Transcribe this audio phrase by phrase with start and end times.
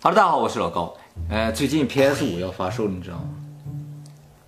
[0.00, 0.94] 哈喽，大家好，我是老高。
[1.28, 3.24] 呃，最近 PS 五要发售了，你知道吗？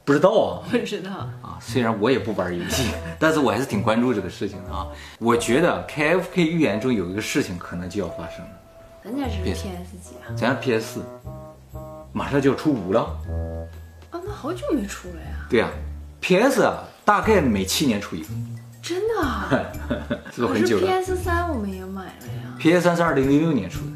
[0.04, 1.11] 不知道啊 不知道，
[1.42, 1.58] 啊！
[1.61, 4.86] 虽然我也不玩游戏， 但是我还是挺关注这个事情的啊。
[5.18, 8.50] 我觉得 KFK 预言中有一个事情可能就要发生了，
[9.04, 10.30] 咱家是别 PS 几啊？
[10.36, 11.04] 咱家 PS 四
[12.12, 13.01] 马上就要出五了。
[14.10, 15.46] 啊，那好久没出了呀？
[15.51, 15.69] 对呀、
[16.20, 18.28] p s 啊，大概每七年出一个，
[18.80, 19.48] 真的啊？
[20.32, 22.55] 是不是很久了 PS 三我们也买了呀。
[22.59, 23.92] ？PS 三是二零零六年出的。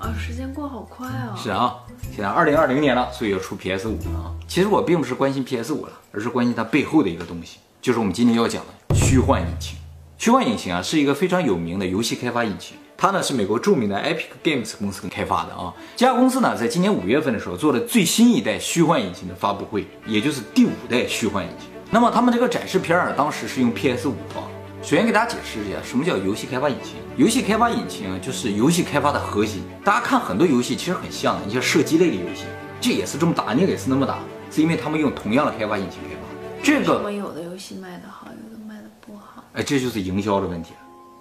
[0.00, 1.36] 啊，时间过好快啊！
[1.36, 1.76] 是啊，
[2.10, 4.32] 现在二零二零年了，所以要出 PS 五了啊。
[4.48, 9.76] 其实我并不是关心 PS 五了，而是关心它背后的一个东西，就是我们今天要讲的虚幻引擎。
[10.16, 15.74] 虚幻引擎啊，是一个非常有名的游戏开发引擎，它呢是美国著名的 Epic Games 公司开发的啊。
[15.96, 21.68] 这家公司呢，在今年五月份的时候做了最新一代虚幻引擎的发布会，也就是第五代虚幻引擎。
[21.90, 24.44] 那么他们这个展示片儿当时是用 PS 五放。
[24.82, 26.94] 首先给大家解释一下，什么叫游戏开发引擎？
[27.16, 29.62] 游戏开发引擎啊，就是游戏开发的核心。
[29.84, 32.44] 大家看很多游戏其实很像的，你像射击类的游戏，
[32.80, 34.18] 这也是这么打，那个也是那么打，
[34.50, 36.62] 是因为他们用同样的开发引擎开发。
[36.62, 39.44] 这为什个么有的游戏卖的好，有的卖的不好？
[39.52, 40.72] 哎，这就是营销的问题。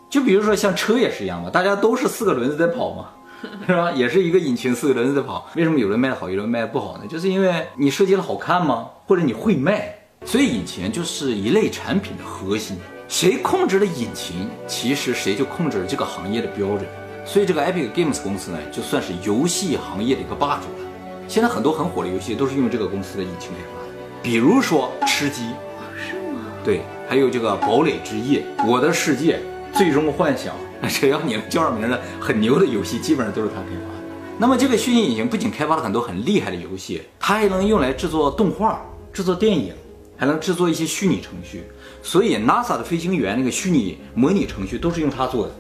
[0.10, 3.10] 就比如说像车也是一样嘛，大家都是四个轮子在跑嘛，
[3.68, 3.92] 是吧？
[3.92, 5.50] 也是一个引擎四个轮子在跑。
[5.56, 7.04] 为什么有人卖的好，有人卖的不好呢？
[7.10, 8.88] 就是因为你设计的好看吗？
[9.06, 9.94] 或者你会卖？
[10.24, 12.78] 所以引擎就是一类产品的核心。
[13.10, 16.86] 谁控制了引擎，其实谁就控制了这个行业的标准。
[17.26, 20.88] 所以这个 Epic Games 公司呢，就算是游戏行业的一个霸主了。
[21.28, 26.40] 现在很多很火的游戏都是用这个公司的引擎开发的，比如说吃鸡，啊，是吗？
[26.64, 29.40] 对，还有这个堡垒之夜、我的世界、
[29.74, 30.54] 最终幻想，
[30.88, 34.00] 只要你能叫上名的很牛的游戏，基本上都是他开发的。
[34.38, 39.74] 那么这个虚拟引擎不仅开发了很多很厉害的游戏，它还能用来制作动画、制作电影，
[40.16, 41.64] 还能制作一些虚拟程序。
[42.02, 45.56] 所以 NASA 的飞行员那个虚拟模拟程序都是用它做的。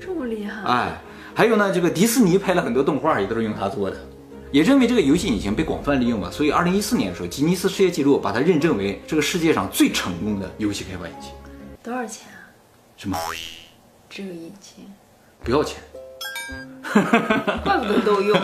[0.00, 0.62] 这么厉害？
[0.62, 1.00] 哎，
[1.34, 3.96] 还有呢，这个迪士尼拍了很多动画，也都是用它做的。
[4.50, 11.32] 也认为这个游戏引擎被广泛利用吧，所以二零一四年的时候，吉尼斯世界纪录把它认证为这个世界上最成功的游戏开发引擎。
[11.82, 12.48] 多少钱啊？
[12.96, 13.18] 什么？
[14.08, 14.86] 这个引擎，
[15.44, 15.82] 不要钱？
[17.62, 18.40] 怪不得都用。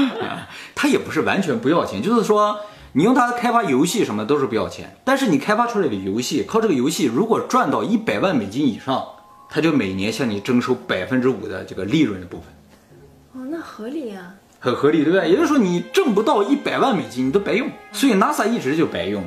[0.74, 2.58] 它也不是完全不要钱，就是说
[2.96, 9.04] 你用它开发游戏什么都是不要钱，但是你开发出来的游戏，靠这个游戏如果赚到一百万美金以上，
[9.50, 15.28] 它就每年向你征收百分之五的这个利润的部分，哦，那合理呀、很合理，对不对？
[15.28, 19.24] 也就是说你挣不到一百万美金，你都白用，所以 NASA 一直就白用。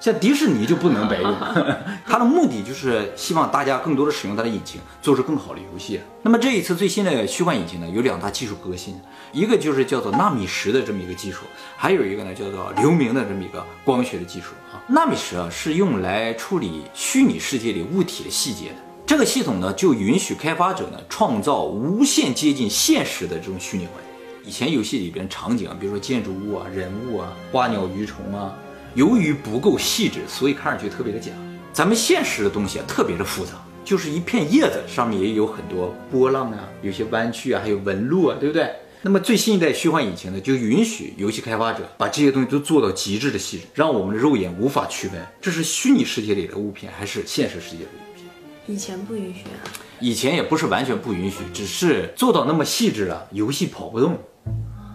[0.00, 1.30] 像迪士尼就不能白用
[2.08, 6.00] 它的目的就是希望大家更多的使用它的引擎，做出更好的游戏。
[6.22, 8.98] 那么这一次最新的虚幻引擎呢，有两大技术革新，
[9.30, 11.44] 一个就是叫做纳米石的这么一个技术，
[11.76, 14.80] 还有一个呢叫做流明的这么一个光学的技术啊。
[14.88, 24.48] 纳米石啊是用来处理虚拟世界里物体的细节的，这个系统呢就允许开发者呢创造无限接近现实的这种虚拟环境。
[24.48, 28.52] 以前游戏里边场景啊，比如说建筑物啊、人物啊、花鸟鱼虫啊，
[28.94, 31.30] 由于不够细致，所以看上去特别的假。
[31.72, 33.52] 咱们现实的东西啊，特别的复杂，
[33.84, 38.68] 就是一片叶子上面也有很多波浪啊，有些弯曲啊，还有纹路啊，对不对？
[39.02, 48.26] 那么最新一代虚幻引擎呢，就允许游戏开发者把这些东西都做到极致的细致，让我们的肉眼无法区分这是虚拟世界里的物品还是现实世界里的物品。
[48.66, 49.64] 以前不允许啊。
[50.00, 54.18] 以前也不是完全不允许，只是做到那么细致了，游戏跑不动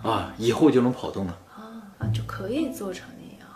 [0.03, 1.37] 啊，以后就能跑动了。
[1.97, 3.07] 啊，就可以做成。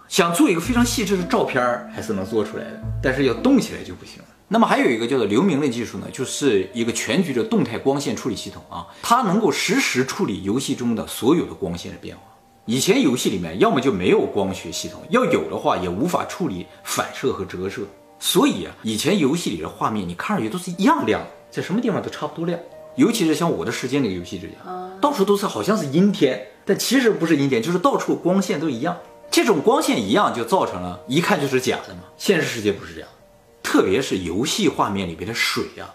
[0.10, 4.26] 想做一个非常细致的照片儿，还是能做出来的，但是要动起来就不行了。
[4.48, 12.24] 那么还有一个叫做流明的技术呢，就是一个全局的动态光线处理系统啊，它能够实时处理游戏中的所有的光线的变化。
[12.66, 17.84] 以前游戏里面要么就没有光学系统，要有的话也无法处理反射和折射，
[18.20, 21.22] 所以啊，以前游戏里的画面你看上去都是一样亮，
[21.52, 22.60] 在什么地方都差不多亮。
[22.96, 28.98] 尤其是像《我的世界》那个游戏这样，到处都是好像是阴天，但其实不是阴天，就是到处光线都一样。
[29.32, 32.02] 这种光线一样，就造成了一看就是假的嘛。
[32.18, 33.10] 现实世界不是这样，
[33.62, 35.88] 特别是游戏画面里边的水呀、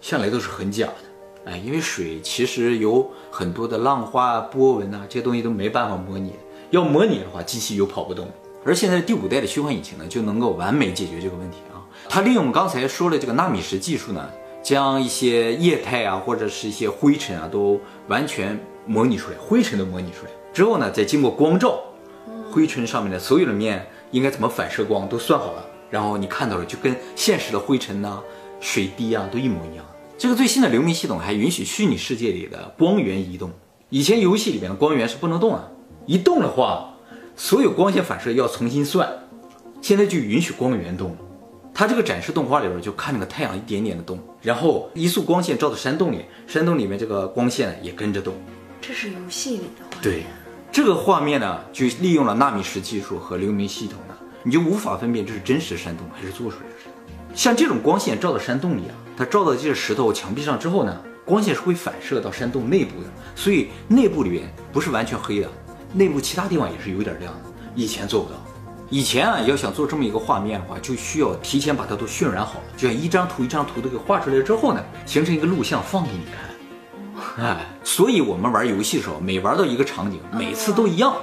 [0.00, 1.50] 向来都是很假的。
[1.50, 6.32] 哎，因为水其实有很多的浪花、波纹啊，这些东西都没办法模拟。
[6.70, 8.28] 要模拟的话，机器又跑不动。
[8.64, 11.80] 而现在第五代的虚幻引擎呢，就能够完美解决这个问题啊。
[12.10, 14.28] 它利用刚才说的这个纳米石技术呢，
[14.62, 21.80] 将一些液态啊，或者是一些灰尘啊，都完全模拟出来，灰尘都模拟出来之后呢，再经过光照，
[22.58, 28.20] 灰尘上面的所有的面应该怎么反射光都算好了，然后你看到了就跟现实的灰尘呐、
[28.58, 29.86] 水滴啊都一模一样。
[30.18, 33.52] 这个最新的流明系统还允许虚拟世界里的光源移动，
[33.90, 35.68] 以前游戏里面的光源是不能动啊，
[36.04, 36.92] 一动的话，
[37.36, 39.08] 所有光线反射要重新算，
[39.80, 41.16] 现在就允许光源动。
[41.72, 48.34] 它这个展示动画里边就看那个太阳一点点的动，然后一束光线照到山洞里，山洞里面这个光线也跟着动。
[48.80, 50.02] 这是游戏里的画面。
[50.02, 50.24] 对，
[50.70, 57.34] 这个画面呢，就利用了纳米石技术和流明系统呢，你就无法分辨这是真实山洞还是做出来的山洞。
[57.34, 65.48] 像这种光线照到山洞里啊，它照到这些石头墙壁上之后呢，光线是会反射到山洞内部的，所以内部里边不是完全黑的，
[65.92, 67.40] 内部其他地方也是有点亮的。
[67.74, 68.36] 以前做不到，
[68.90, 76.47] 以前啊，要想做这么一个画面的话，就需要提前把它都渲染好，就像一张图一张图都给画出来之后呢，形成一个录像放给你看。
[77.40, 81.14] 哎，所以我们玩游戏的时候，每玩到一个场景，每次都一样，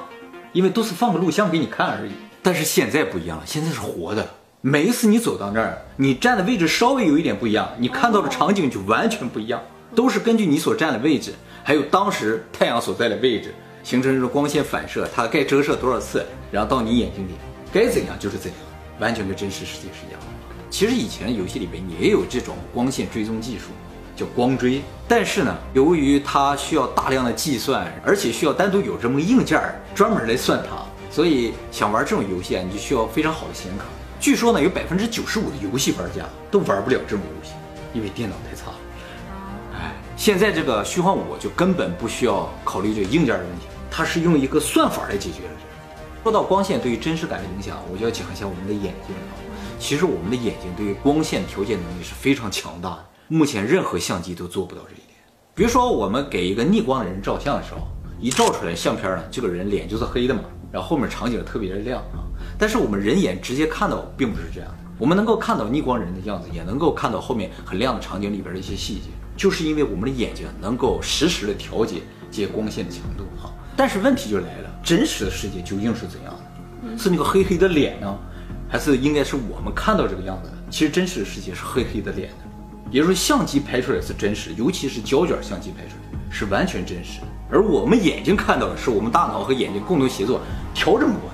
[0.53, 2.11] 因为都是放个录像给你看而已。
[2.41, 4.25] 但是现在不一样了，现在是活的。
[4.61, 9.61] 每一次你走到那儿，你站的位置稍微有一点不一样，你看到的场景就完全不一样，
[9.93, 11.33] 都是根据你所站的位置，
[11.65, 13.53] 还有当时太阳所在的位置，
[13.83, 17.31] 形成这种光线反射，它该折射多少次，然后到你眼睛里，
[17.73, 18.57] 该怎样就是怎样，
[19.01, 20.27] 完全跟真实世界是一样的。
[20.69, 23.65] 其实以前游戏里边也有这种光线追踪技术。
[24.15, 30.77] 叫光追，但是呢，由于它需要大量的计算，而且需要单独有这么个硬件儿专门来算它，
[31.11, 33.83] 所以想玩这种游戏啊，你就需要非常好的显卡。
[34.19, 37.53] 据说呢，有百分之九十五的游戏玩家都玩不了这种游戏，
[37.93, 38.77] 因为电脑太差了。
[39.73, 45.49] 哎，现在这个虚幻五就根本不需要考虑这硬件的问题，它是用一个算法来解决的。
[46.23, 49.21] 说到光线对于真实感的影响，我就要讲一下我们的眼睛了。
[49.77, 53.05] 其实我们的眼睛对于光线调节能力是非常强大的。
[53.27, 55.17] 目前任何相机都做不到这一点。
[55.55, 57.87] 比如说，我们给一个逆光的人照相的时候，
[58.19, 60.41] 一照出来相片呢，这个人脸就是黑的嘛，
[60.71, 62.21] 然后后面场景特别的亮啊。
[62.57, 73.49] 但是我们人眼直接看到并不是这样的，我们能够看到逆光人的样子，也能够看到后面很亮的场景里边的一些细节，就是因为我们的眼睛能够实时的调节这些光线的强度啊。
[73.75, 76.97] 但是问题就来了，真实的世界究竟是怎样的？
[76.97, 78.17] 是那个黑黑的脸呢，
[78.69, 80.57] 还是应该是我们看到这个样子的？
[80.69, 82.35] 其实真实的世界是黑黑的脸的。
[82.91, 87.21] 也就是说，相机拍出来是真实，尤其是胶卷相机拍出来是完全真实。
[87.51, 90.41] 而我们眼睛看到的是我们大脑和眼睛共同协作
[90.73, 91.29] 调整过，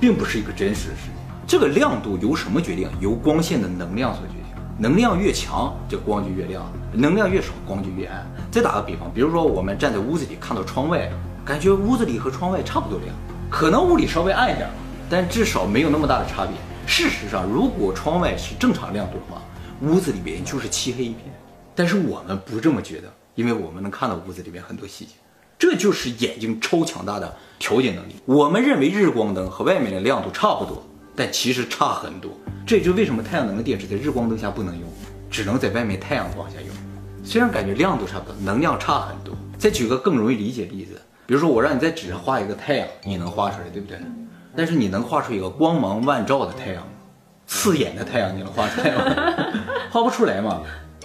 [0.00, 1.12] 并不是一个真实的世界。
[1.46, 2.88] 这个亮度由什么决定？
[3.00, 4.42] 由光线的能量所决定。
[4.78, 6.62] 能量越强，这光就越亮；
[6.92, 8.26] 能量越少，光就越暗。
[8.50, 11.10] 再打个比方，比如说我们站在屋子里看到窗外，
[11.44, 13.14] 感觉屋子里和窗外差不多亮，
[13.50, 14.68] 可能屋里稍微暗一点，
[15.10, 16.54] 但至少没有那么大的差别。
[16.86, 19.42] 事实上，如果窗外是正常亮度的话，
[19.82, 21.24] 屋子里边就是漆黑一片，
[21.74, 25.12] 但是我们不这么觉得，因为我们能看到屋子里面很多细节，
[25.58, 28.14] 这就是眼睛超强大的调节能力。
[28.24, 30.80] 我们认为日光灯和外面的亮度差不多，
[31.16, 32.30] 但其实差很多。
[32.64, 34.88] 这也就为什么太阳能的电池在日光灯下不能用，
[35.28, 36.68] 只能在外面太阳光下用。
[37.24, 39.34] 虽然感觉亮度差不多，能量差很多。
[39.58, 43.98] 再举个更容易理解的例子，比如说我让你在纸上画一个太阳，你能画出来，对不对？
[44.54, 46.86] 但是你能画出一个光芒万丈的太阳？
[47.52, 49.52] 刺眼的太阳，你能画出来吗？
[49.92, 50.62] 画不出来嘛，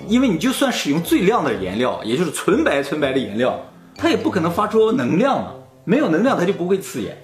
[0.07, 3.59] 因为你就算使用最亮的颜料，也就是纯白纯白的颜料，
[3.97, 5.51] 它也不可能发出能量嘛。
[5.83, 7.17] 没有能量，它就不会刺眼。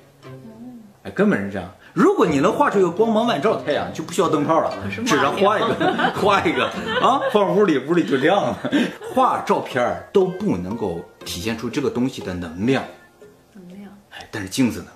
[1.04, 1.72] 哎，根本是这样。
[1.94, 5.74] 如果你能画出一个光芒万丈的太阳，就不需要灯泡了，纸上画一个，
[6.20, 6.66] 画一个
[7.02, 8.58] 啊，放屋里，屋里就亮了。
[9.14, 12.84] 画照片都不能够体现出这个东西的能量。
[13.54, 13.90] 能量。
[14.10, 14.88] 哎，但是镜子呢？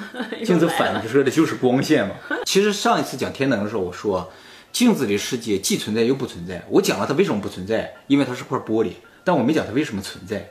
[0.44, 2.14] 镜子反射的就是光线嘛。
[2.46, 4.32] 其实上一次讲天能的时候，我说
[4.72, 6.64] 镜子里世界既存在又不存在。
[6.70, 8.92] 我讲了它为什么不存在，因为它是块玻璃。
[9.24, 10.50] 但我没讲它为什么存在，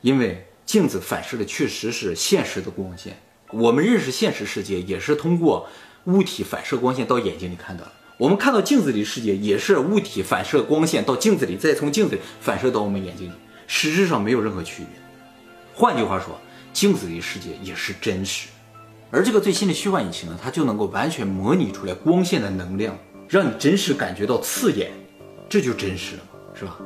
[0.00, 3.16] 因为镜子反射的确实是现实的光线。
[3.50, 5.68] 我们认识现实世界也是通过
[6.04, 7.92] 物体反射光线到眼睛里看到的。
[8.18, 13.32] 我们看到镜子里世界也是物体反射光线到镜子里，再从镜子里反射到我们眼睛里，
[13.66, 15.00] 实质上没有任何区别。
[15.72, 16.38] 换句话说，
[16.72, 18.48] 镜子里世界也是真实。
[19.12, 22.96] 而这个最新的虚幻引擎呢，它就能够完全模拟出来光线的能量，
[23.28, 24.92] 让你真实感觉到刺眼，
[25.48, 26.22] 这就真实了，
[26.54, 26.78] 是吧？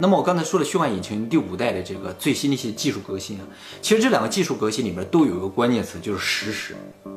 [0.00, 3.46] 那么我刚才说了虚幻引擎第五代的这个最新的一些技术革新啊，
[3.80, 6.74] 其实这两个技术革新里面都有一个关键词，就是实时。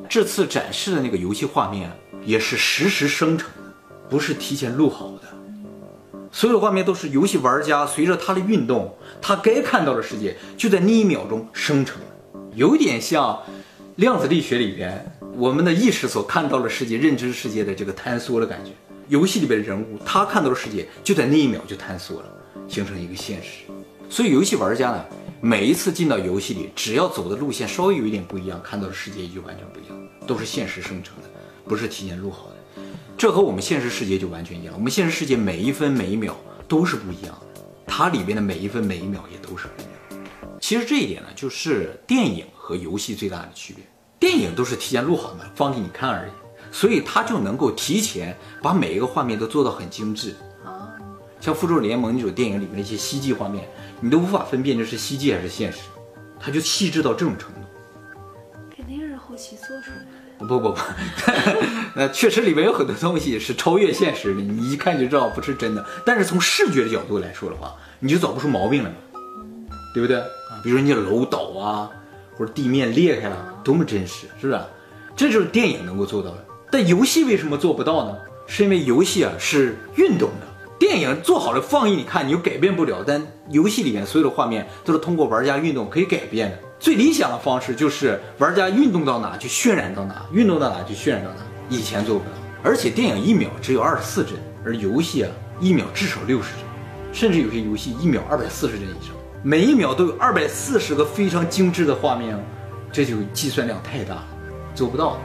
[0.08, 1.90] 这次展示的那个游戏画面
[2.24, 3.72] 也是实时生成的，
[4.08, 5.22] 不是提前录好的，
[6.30, 12.00] 所有的画面都是游戏玩家随着他的运动，他该看到的世界就在那一秒钟生成
[12.54, 13.42] 有点像。
[13.96, 18.70] 量子力学里边，我们的意识所看到的世界、认知世界的这个坍缩的感觉，
[19.08, 22.26] 游戏里边的人物他看到的世界就在那一秒就坍缩了，
[22.66, 23.64] 形成一个现实。
[24.08, 25.04] 所以游戏玩家呢，
[25.42, 31.28] 每一次进到游戏里，只要走的路线稍微有一点不一样，看到的世界就完全不一样，都是现实生成的，
[31.66, 32.82] 不是提前录好的。
[33.18, 36.34] 这和我们现实世界就完全一样，我们现实世界每一分每一秒
[36.66, 39.92] 都是不一样的，它里边的每一分每一秒也都是不一样。
[40.62, 42.46] 其实这一点呢，就是电影。
[42.64, 43.84] 和游戏最大的区别，
[44.20, 46.30] 电影都是提前录好的，放给你看而已，
[46.70, 50.36] 所以它就能够提前把每一个画面都做到很精致。
[50.64, 50.94] 啊，
[51.40, 53.68] 像《复仇者联盟》那种电影里面的一些 CG 画面，
[54.00, 55.80] 你都无法分辨这是 CG 还是现实，
[56.38, 57.58] 它就细致到这种程度。
[58.76, 59.96] 肯定是后期做出来
[60.38, 60.46] 的。
[60.46, 60.78] 不不不，
[61.96, 65.84] 那确实里面有很多东西是超越现实的，你一看就知道不是真的。
[66.06, 68.94] 但是从视觉的角度来说的话，你就找不出毛病来嘛，
[69.92, 70.22] 对不对？
[70.62, 71.90] 比如说你楼倒啊，
[72.36, 74.60] 或者地面裂开了，多么真实，是不是？
[75.14, 76.44] 这就是电影能够做到的。
[76.70, 78.16] 但游戏为什么做不到呢？
[78.46, 80.46] 是因为游戏啊是运动的，
[80.78, 83.04] 电影做好了放映你看，你又改变不了。
[83.06, 86.58] 但游戏里面所有的画面都是通过玩家运动可以改变的。
[86.80, 91.36] 最理想的方式就是玩家运动到哪就渲染到哪，运动到哪就渲染到哪。
[91.68, 92.30] 以前做不到，
[92.62, 94.34] 而且电影一秒只有二十四帧，
[94.64, 95.30] 而游戏啊
[95.60, 96.64] 一秒至少六十帧，
[97.12, 102.38] 甚至有些游戏一秒二百四十帧以上，每一秒都有二百四十个非常精致的画面，
[102.92, 104.24] 这就计算量太大了，
[104.72, 105.18] 做不到。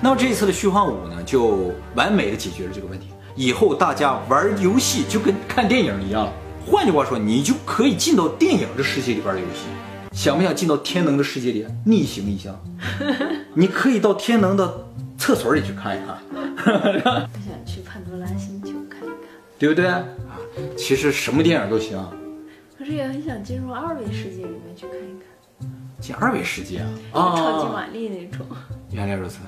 [0.00, 3.08] 那么这一次的虚幻五呢，就完美的解决了这个问题。
[3.36, 6.32] 以后大家玩游戏就跟看电影一样，
[6.66, 9.66] 换句话说，你就可以进到电影的世界里边的游戏。
[10.12, 12.50] 想不想进到天能的世界里逆行一下？
[13.52, 14.86] 你可以到天能的
[15.18, 16.16] 厕所里去看一看，
[16.64, 19.16] 我想去潘多拉星球看一看，
[19.58, 19.86] 对不对？
[19.86, 20.02] 啊，
[20.78, 22.02] 其实什么电影都行。
[22.76, 26.88] 可是也很想进入二维世界里面去看一看，进二维世界啊？
[27.12, 28.46] 超级啊，玛丽那种。
[28.90, 29.38] 原来如此。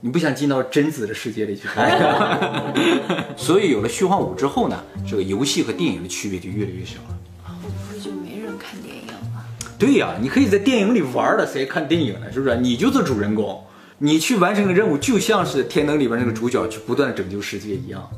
[0.00, 2.74] 你不想进到贞子的世界里去看一看？
[3.38, 7.18] 所以有了虚幻五之后呢，这个游戏和电影的区别就越来越小了。
[7.44, 9.44] 会不会就没人看电影了？
[9.78, 12.32] 对呀、你可以在电影里玩了，谁看电影呢？
[12.32, 12.56] 是不是？
[12.56, 13.64] 你就是主人公，
[13.98, 18.08] 你去完成个任务，就像是天能里边那个主角去不断的拯救世界一样。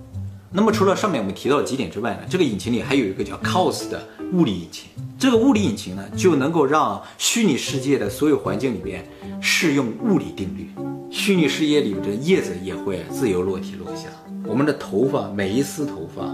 [0.56, 4.00] 那么除了上面我们提到的几点之外呢，这个引擎里还有一个叫 Chaos 的
[4.32, 4.88] 物理引擎。
[5.18, 9.04] 这个物理引擎呢，就能够让虚拟世界的所有环境里边
[9.40, 10.70] 适用物理定律。
[11.10, 14.06] 虚拟世界里的叶子也会自由落体落下，
[14.46, 16.24] 我们的头发每一丝头发、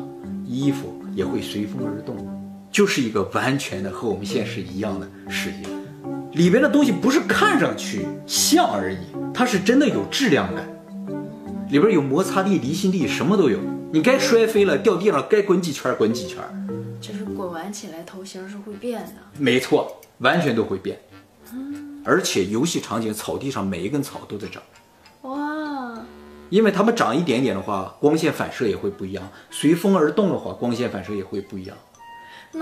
[0.46, 2.14] 衣服也会随风而动，
[2.70, 5.58] 就是一个完全的和我们现实一样的世界。
[6.32, 8.98] 里边的东西不是看上去像而已，
[9.32, 10.68] 它是真的有质量感。
[11.70, 13.58] 里边有摩擦力、离心力，什么都有。
[13.92, 16.38] 你该摔飞了，掉地上，该滚几圈滚几圈，
[17.00, 19.14] 就是滚完起来头型是会变的。
[19.36, 21.00] 没错，完全都会变。
[22.04, 24.62] 而且游戏场景草地上每一根草都在长，
[25.22, 26.00] 哇，
[26.50, 31.76] 因为它们长一点点的话，光线反射也会不一样；随风而动的话，光线反射也会不一样。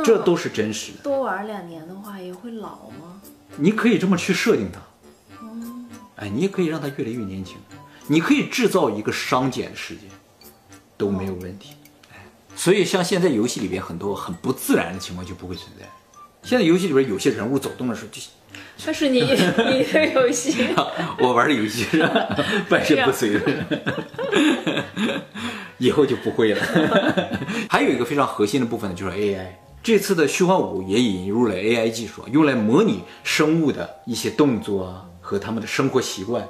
[0.03, 0.99] 这都是真实的。
[1.03, 3.21] 多玩两年的话也会老吗？
[3.57, 4.81] 你可以这么去设定它。
[6.17, 7.59] 哎，你也可以让它越来越年轻。
[8.07, 10.03] 你可以制造一个商减的世界，
[10.99, 11.71] 都没有问题。
[12.12, 12.17] 哎，
[12.55, 15.87] 所以像现在游戏里边很多很不自然的情况就不会存在。
[16.43, 18.21] 现在游戏里边有些人物走动的时候就，
[18.76, 20.69] 这是你 你的游戏，
[21.21, 22.37] 我玩的游戏是吧
[22.69, 23.64] 半身不遂的，
[25.78, 26.62] 以后就不会了。
[27.69, 29.47] 还有一个非常核心的部分呢，就是 AI。
[29.83, 36.47] 这次的虚幻五也引入了 AI 技术，用来模拟生物的一些动作啊和他们的生活习惯。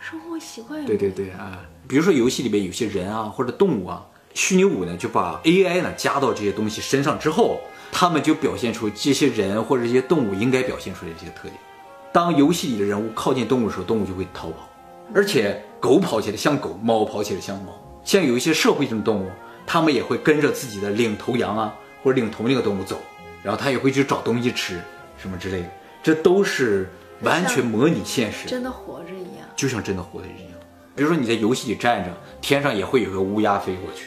[0.00, 1.58] 生活习惯对对对啊，
[1.94, 7.60] 比如说游戏里面有些人啊或者动物啊，虚拟五呢就把 AI 呢加到这些东西身上之后，
[7.92, 11.54] 他们就表现出这些人或者这些动物应该表现出来的这些特点。
[12.12, 14.68] 当游戏里的人物靠近动物的时候，动物就会逃跑，
[15.14, 17.72] 而且狗跑起来像狗，猫跑起来像猫。
[18.02, 19.30] 像有一些社会性的动物，
[19.64, 21.72] 它们也会跟着自己的领头羊啊
[22.02, 22.98] 或者领头那个动物走，
[23.40, 24.80] 然后它也会去找东西吃
[25.16, 25.70] 什么之类的，
[26.02, 28.48] 这都是完全模拟现实。
[28.48, 29.46] 真的活着一样。
[29.54, 30.58] 就像真的活着一样。
[30.94, 32.10] 比如说你在游戏里站着，
[32.40, 34.06] 天上也会有个乌鸦飞过去，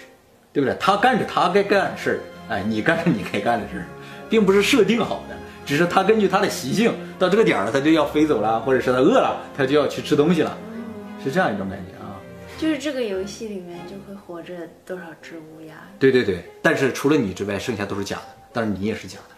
[0.53, 0.75] 对不对？
[0.79, 2.20] 他干着他该干的事儿，
[2.53, 3.86] 哎，你干着你该干的事儿，
[4.29, 10.58] 并不是设定好的，只是他根据他的习性，到这个点儿了，他就要飞走了，或者是他饿了，他就要去吃东西了，
[11.24, 12.15] 是这样一种感觉啊。
[12.58, 14.53] 就是这个游戏里面就会活着
[14.86, 15.75] 多少只乌鸦？
[16.00, 19.36] 对对对，但是除了你之外，剩下都是假的，但是你也是假的。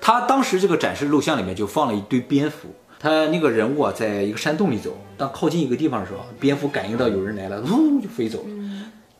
[0.00, 2.68] 他当时这个展示录像里面就放了一堆蝙蝠，
[3.02, 8.48] 他那个人物啊，在一个山洞里走，当靠近一个地方的时候，蝙蝠感应到有人来了，呜就飞走了。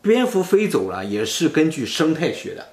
[0.01, 2.65] 蝙蝠飞走了也是根据生态学的，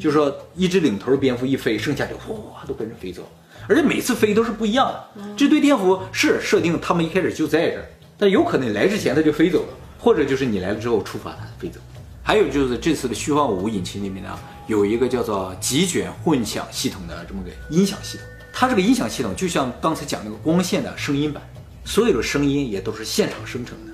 [0.00, 3.22] 就是说一只领头的蝙蝠一飞，剩下就哗都跟着飞走，
[3.68, 5.22] 而且每次飞都是不一样的。
[5.36, 7.84] 这堆蝙蝠是设定他们一开始就在这儿，
[8.18, 9.68] 但有可能来之前它就飞走了，
[10.00, 11.78] 或者就是你来了之后触发它飞走。
[12.24, 18.26] 还有就是这次的虚幻五引擎里面呢，有一个叫做极卷混响系统的这么个音响系统。
[18.58, 21.42] 它这个音响系统就像刚才讲那个光线的声音版，
[21.84, 23.92] 所有的声音也都是现场生成的，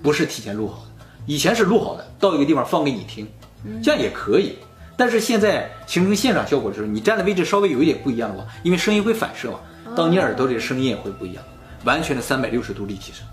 [0.00, 1.04] 不是提前录好的。
[1.26, 3.26] 以前是录好的，到一个地方放给你听，
[3.82, 4.54] 这样也可以。
[4.96, 9.58] 但是现在形成现场效果的时候，你站的位置稍微有一点不一样的话，因为声音会反射嘛，
[9.96, 11.42] 到你耳朵里的声音也会不一样，
[11.84, 13.26] 完全的三百六十度立体声。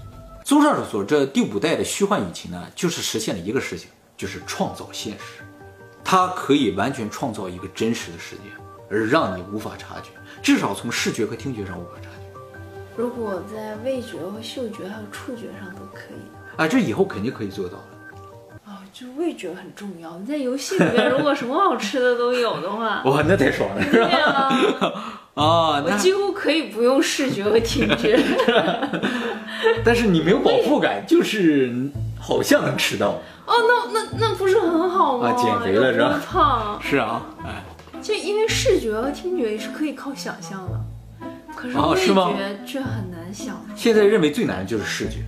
[0.44, 5.44] 综上所述，这第五代的虚幻引擎呢，就是实现了一个事情，就是创造现实。
[6.04, 8.42] 它可以完全创造一个真实的世界，
[8.90, 10.10] 而让你无法察觉，
[10.42, 12.40] 至少从视觉和听觉上无法察觉。
[12.96, 17.84] 如果在味觉和嗅觉还有触觉上都可以的啊，这以后肯定可以做到的。
[18.66, 20.18] 哦，就味觉很重要。
[20.18, 24.08] 你在游戏里面，如果什么好吃的都有的话， 哇，那太爽了，是吧？
[24.10, 28.18] 啊，啊，那我几乎可以不用视觉和听觉。
[29.84, 31.74] 但是你没有饱腹感，就是
[32.20, 33.20] 好像能吃到。
[33.46, 35.30] 哦，那那那不是很好吗？
[35.30, 37.64] 啊减肥了是吧胖，是啊，哎，
[38.06, 40.80] 就因为视觉和听觉也是可以靠想象的，
[41.56, 43.66] 可是味觉却很难想。
[43.76, 45.24] 现在认为最难的就是视觉。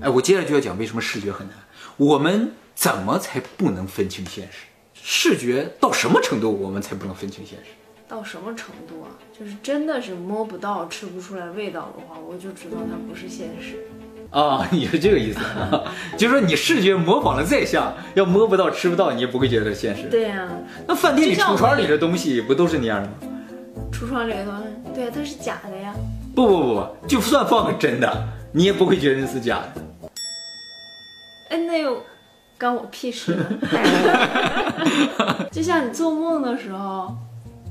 [0.00, 1.56] 哎，我接下来就要讲为什么视觉很难。
[1.96, 4.58] 我们怎么才不能分清现实？
[4.94, 7.70] 视觉到什么程度我们才不能分清现实？
[8.06, 9.10] 到什么程度啊？
[9.36, 13.88] 就是真的是摸不到、吃不出来味道的话，我就知道它不是现实。
[14.36, 15.82] 啊， 你是这个意思啊？
[16.18, 20.02] 就是说你视觉模仿的再像，要摸不到、吃不到，你也不会觉得是现实。
[20.10, 20.46] 对呀、
[20.86, 23.14] 那饭店里橱窗里的东西不都是那样的吗？
[23.90, 24.64] 橱窗里的东西，
[24.94, 25.94] 对呀、它是假的呀。
[26.34, 29.82] 不不不不，就算放个真的，你也不会觉得那是假的。
[31.48, 32.02] 哎，那又
[32.58, 33.46] 干我屁事呢？
[35.50, 37.16] 就像你做梦的时候，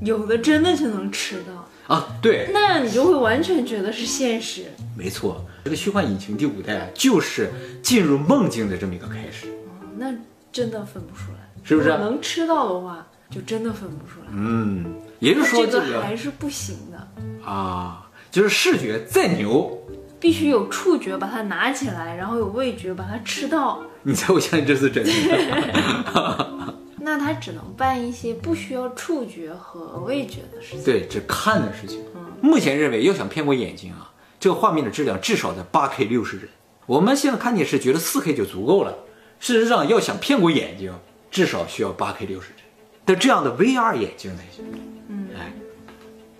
[0.02, 4.64] 有的真的就能吃到，啊，对，那样你就会完全觉得是现实。
[4.98, 7.50] 没错，这个虚幻引擎第五代啊，就是
[7.82, 9.48] 进入梦境的这么一个开始。
[9.48, 9.52] 哦
[9.98, 10.14] 那
[10.52, 14.26] 真的分不出来，是不是能吃到的话，就真的分不出来。
[14.30, 19.76] 嗯，也就是说这这个个还是不行的，啊，就是视觉再牛，
[20.20, 23.82] 必须有触觉把它拿起来，然后有味觉把它吃到。
[24.04, 26.74] 你才会相信这是真的。
[27.02, 30.84] 那它只能办一些不需要触觉和味觉的事情。
[30.84, 32.00] 对，只看的事情。
[32.14, 36.48] 嗯目前认为，要想骗过眼睛啊，这个画面的质量至少在八 K 六十帧。
[36.86, 38.96] 我们现在看电视觉得四 K 就足够了，
[39.40, 40.92] 事实上要想骗过眼睛，
[41.30, 42.58] 至少需要八 K 六十帧
[43.04, 44.64] 但这样的 VR 眼镜才行。
[45.08, 45.52] 嗯，哎，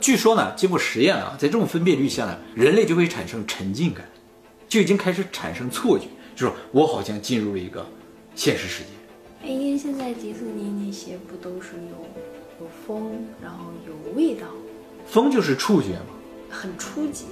[0.00, 4.04] 据说呢，经过实验啊，在这种分辨率下呢，人类就会产生沉浸感，
[4.68, 7.86] 就已经开始产生错觉，就是我好像进入了一个
[8.34, 8.90] 现实世界。
[9.42, 14.46] 哎，因为现在迪士尼那些不都是有有风，然后有味道，
[15.06, 16.06] 风就是触觉嘛，
[16.50, 17.26] 很初级，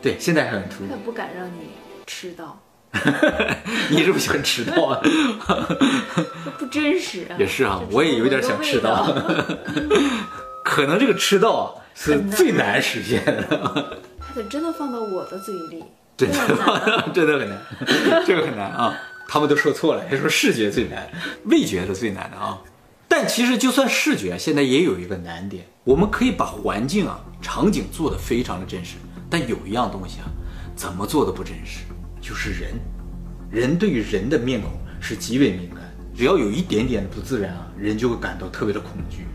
[0.00, 0.96] 对，现在还很触觉它。
[1.04, 1.70] 不敢让你
[2.06, 2.60] 吃到，
[3.90, 5.00] 你是不是很迟到啊？
[6.44, 7.36] 它 不真实啊。
[7.38, 9.14] 也是啊，我也有点想吃到。
[10.64, 15.82] 可能这个吃到啊是最难实现的，他得真的放到我的嘴里，
[16.16, 16.36] 真的
[17.12, 17.58] 真的很难，
[18.26, 18.94] 这个很难啊。
[19.26, 21.10] 他们都说错了，还说视觉最难，
[21.46, 22.58] 味觉是最难的啊。
[23.08, 28.96] 但其实就算视觉，现在也有一个难点，我们可以把环境啊、场景做得非常的真实，
[29.30, 30.26] 但有一样东西啊，
[30.74, 31.80] 怎么做都不真实，
[32.20, 32.72] 就是人。
[33.50, 35.78] 人对于人的面孔是极为敏感，
[36.14, 39.26] 只要有一点点的不自然啊，人就会感到特别的恐惧。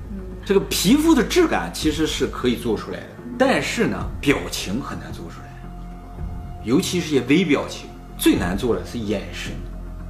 [0.46, 3.08] 这个皮肤的质感其实是可以做出来的，
[3.40, 5.48] 但是呢，表情很难做出来，
[6.64, 9.54] 尤其是一些微表情，最难做的是眼神，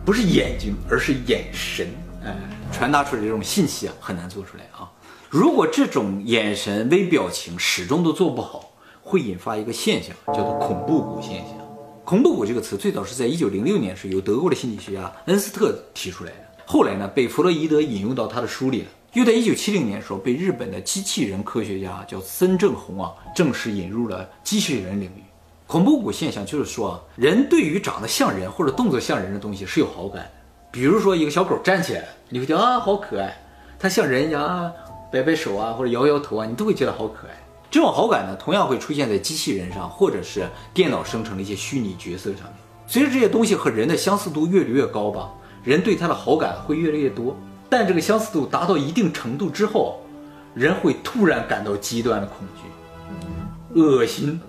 [0.04, 1.88] 不是眼睛，而是眼神，
[2.26, 2.36] 哎，
[2.72, 4.90] 传达出来的这种信息啊，很难做出来啊。
[5.30, 8.73] 如果这种眼神、微表情始终都做不好，
[9.04, 11.58] 会引发一个现象，叫做恐怖谷现象。
[12.06, 25.24] 恐怖谷这个词最早是在一九零六年是由德国的心理学家恩斯特提出来的，后来呢被弗洛伊德引用到他的书里了，又在一九七零年的时候被日本的机器人科学家叫森正弘啊正式引入了机器人领域。
[25.66, 30.32] 恐怖谷现象就是说啊，人对于长得像人或者动作像人的东西是有好感的，
[30.72, 33.34] 比如说一个小狗站起来，你会觉得啊好可爱，
[33.80, 34.72] 它像人一样啊
[35.10, 37.34] 摆摆手啊或者摇摇头啊，你都会觉得好可爱。
[37.74, 42.54] 这种好感呢，同样会出现在机器人上，或者是电脑生成的一些虚拟角色上面。
[42.86, 45.32] 随着这些东西和人的相似度越来越高吧，
[45.64, 47.36] 人对它的好感会越来越多。
[47.72, 50.06] 但这个相似度达到一定程度之后，
[50.54, 54.40] 人会突然感到极端的恐惧、恶心。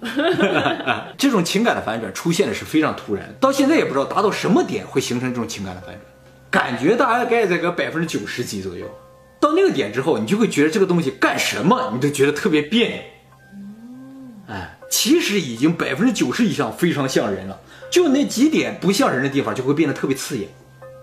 [1.16, 6.00] 这种情感的反转出现的是非常突然，到现在也不知道达到什么点会形成这种情感的反转，
[6.50, 8.87] 感觉大概在个百分之九十几左右。
[9.40, 12.98] 到那个点之后，你就会觉得这个东西干什么你都觉得特别别扭。
[14.46, 17.59] 哎，其实已经百分之九十以上非常像人了，
[17.90, 20.48] 就那几点不像人的地方就会变得特别刺眼。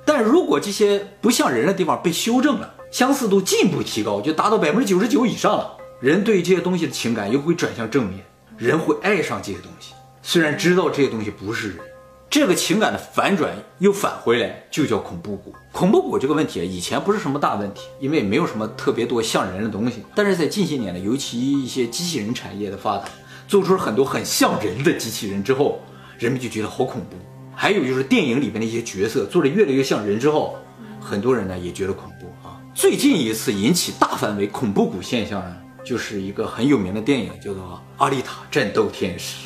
[0.06, 8.24] 但如果这些不像人的地方被修正了，相似度进一步提高，就达到百分之九十九以上了，人对这些东西的情感又会转向正面，
[8.58, 9.94] 人会爱上这些东西。
[10.22, 11.78] 虽然知道这些东西不是人，
[12.30, 15.54] 这个情感的反转又返回来，就叫恐怖谷。
[15.72, 20.04] 恐怖谷这个问题啊，以前不是什么大问题，因为没有什么特别多像人的东西。
[20.14, 23.06] 但是在近些年呢，尤其一些机器人产业的发达，
[23.52, 25.82] 做出了很多很像人的机器人之后，
[26.18, 27.18] 人们就觉得好恐怖。
[27.54, 30.58] 还有就是电影里边的一些角色做的越来越像人之后，
[31.02, 32.56] 很多人呢也觉得恐怖啊。
[32.74, 37.62] 最近一次引起大范围恐怖谷现象呢，就是一个很有名的电影，叫做
[38.02, 39.46] 《阿丽塔：战斗天使》。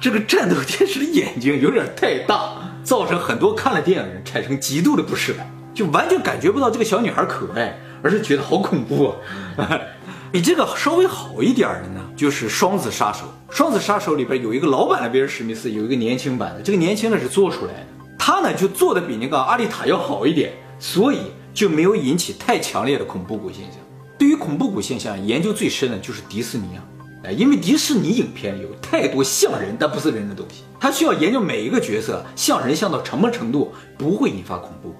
[0.00, 9.14] 这个战斗天使的眼睛有点太大，造成很多看了电影的人产生极度的不适感，就完全感觉不到这个小女孩可爱，而是觉得好恐怖
[9.56, 9.80] 啊。
[10.32, 13.24] 比这个稍微好一点的呢，就是《双子杀手》。
[13.56, 16.62] 《双子杀手》里边有一个老版的威尔史密斯，有一个年轻版的。
[16.62, 17.86] 这个年轻的是做出来的，
[18.18, 21.18] 他呢就做的比那个阿丽塔要好一点，所以
[21.52, 23.80] 就没有引起太强烈的恐怖谷现象。
[24.18, 26.84] 对于恐怖谷现象研究最深的就是迪士尼啊，
[27.24, 34.94] 哎，因为迪士尼影片有太多像人但不是人的东西，他需要研究每一个角色像人像到什么程度不会引发恐怖，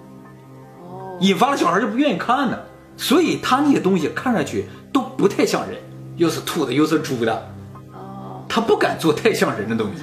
[0.85, 2.59] 哦，引发了小孩就不愿意看呢。
[2.97, 5.79] 所以他那些东西看上去都不太像人，
[6.17, 7.53] 又是兔的又是猪的，
[7.93, 10.03] 哦，他不敢做太像人的东西。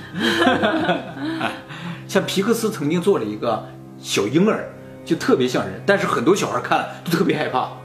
[2.07, 3.63] 像皮克斯曾经做了一个
[3.99, 4.67] 小婴儿，
[5.05, 7.77] 就特别像人，但是很多小孩看了都特别害怕，哦，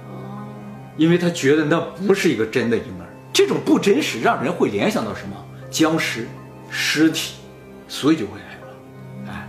[0.97, 3.07] 因为他觉得那不是一个真的婴儿。
[3.33, 5.37] 这种不真实让人会联想到什么？
[5.71, 6.29] 僵尸、
[6.71, 7.35] 尸体，
[7.89, 9.33] 所以就会害怕。
[9.33, 9.49] 哎，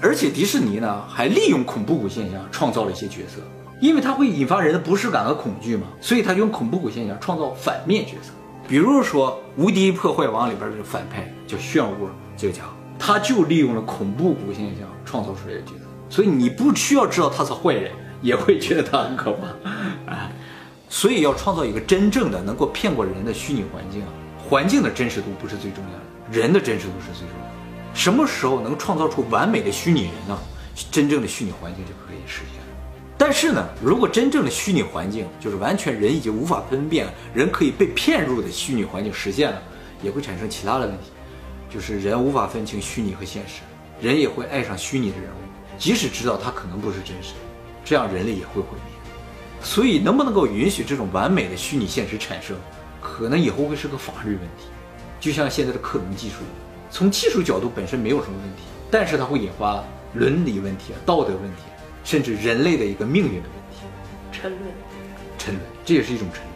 [0.00, 3.40] 而且迪士尼呢还利用恐怖谷现象创造了一些角色，
[3.84, 8.32] 因为它会引发人的不适感和恐惧嘛，所以他用恐怖谷现象创造反面角色。
[8.66, 17.92] 比如说《无敌破坏王》里边的反派叫漩涡这个家伙，他就利用了恐怖谷现象创造出来的角色，所以你不需要知道他是坏人，
[18.22, 19.48] 也会觉得他很可怕。
[20.10, 20.32] 哎，
[20.88, 24.08] 所以要创造一个真正的能够骗过人的虚拟环境啊，
[24.48, 27.52] 环境的真实度不是最重要的，人的真实度是最重要的。
[27.92, 30.38] 什么时候能创造出完美的虚拟人呢？
[30.90, 32.63] 真正的虚拟环境就可以实现。
[33.16, 39.62] 但是呢，如果真正的虚拟环境就是完全人已经无法分辨，人可以被骗入的虚拟环境实现了，
[40.02, 41.12] 也会产生其他的问题，
[41.72, 43.60] 就是人无法分清虚拟和现实，
[44.00, 47.34] 人也会爱上虚拟的人物，即使知道他可能不是真实，
[47.84, 48.94] 这样人类也会毁灭。
[49.62, 52.56] 所以，能不能够允许这种完美的虚拟现实产生，
[53.00, 54.66] 可能以后会是个法律问题。
[55.20, 56.36] 就像现在的克隆技术，
[56.90, 61.62] 从技术角度本身没有什么问题，但是它会引发伦理问题、道德问题，
[62.04, 63.78] 甚至人类的一个命运的问题。
[64.30, 64.60] 沉沦，
[65.36, 66.54] 沉沦，这也是一种沉沦。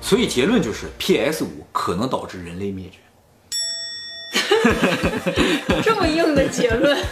[0.00, 2.98] 所以结论就是，PS 五可能导致人类灭绝。
[5.82, 6.98] 这么硬的结论。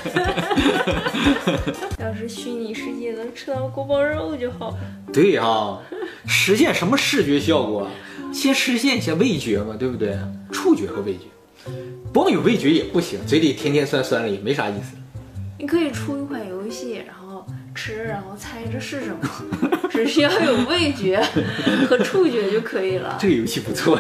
[1.99, 4.79] 要是虚拟世界能吃到锅包肉就好了。
[5.13, 5.79] 对啊、
[6.27, 7.89] 实现什么视觉效果？
[8.33, 10.17] 先实现一下味觉嘛，对不对？
[10.51, 11.25] 触觉和味觉，
[12.13, 14.97] 光有味觉也不行，嘴里甜甜酸酸的也没啥意思。
[15.59, 17.22] 你可以出一款游戏，然后
[17.75, 19.19] 吃，然后猜这是什么，
[19.91, 21.23] 只需要有味觉
[21.89, 23.17] 和触觉就可以了。
[23.19, 23.99] 这个游戏不错，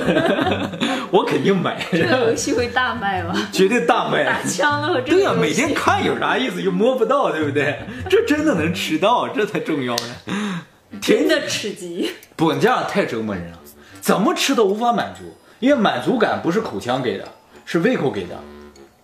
[1.10, 3.34] 我肯定买，这个游戏会大卖吗？
[3.52, 4.42] 绝对大卖打。
[4.42, 6.62] 枪了这个对呀、每天看有啥意思？
[6.62, 7.80] 又摸不到，对不对？
[8.08, 10.62] 这真的能吃到，这才重要呢。
[11.00, 12.10] 真的吃鸡。
[12.36, 13.58] 不，你这样太折磨人了，
[14.00, 17.26] 怎么吃都无法满足，因为满足感不是口腔给的，
[17.64, 18.38] 是胃口给的，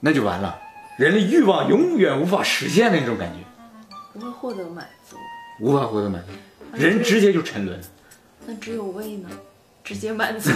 [0.01, 0.59] 那就完了，
[0.99, 3.39] 人的欲望永远无法实现的那种感觉，
[4.19, 5.17] 不会获得满足，
[5.61, 6.33] 无法获得满足，
[6.77, 7.81] 人直接就沉沦。
[8.47, 9.29] 那只有胃呢，
[9.85, 10.51] 直接满足。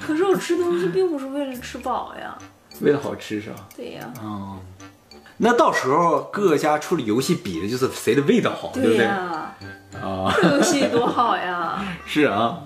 [0.00, 2.36] 可是我吃东西并不是为了吃饱呀。
[2.80, 3.68] 为了好吃是吧？
[3.76, 4.58] 对呀，哦，
[5.38, 9.04] 那到时候各家出的游戏比的就是谁的味道好，对不对？
[9.04, 9.54] 呀，
[10.02, 11.84] 啊，这游戏多好呀！
[12.06, 12.62] 是啊。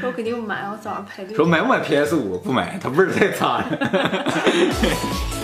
[0.00, 1.34] 说我肯定买，我早上排队。
[1.34, 2.38] 说买不买 PS 五？
[2.38, 3.66] 不买，它味儿太差了。